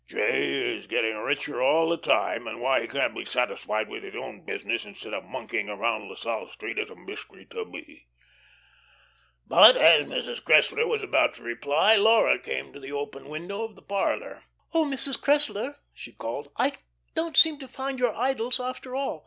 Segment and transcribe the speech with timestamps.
[0.07, 4.15] 'J.' is getting richer all the time, and why he can't be satisfied with his
[4.15, 8.07] own business instead of monkeying 'round La Salle Street is a mystery to me."
[9.45, 10.41] But, as Mrs.
[10.41, 14.45] Cressler was about to reply, Laura came to the open window of the parlour.
[14.73, 15.21] "Oh, Mrs.
[15.21, 16.77] Cressler," she called, "I
[17.13, 19.19] don't seem to find your 'Idylls' after all.